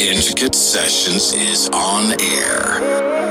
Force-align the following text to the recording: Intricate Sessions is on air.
Intricate 0.00 0.54
Sessions 0.54 1.34
is 1.34 1.68
on 1.74 2.18
air. 2.18 3.21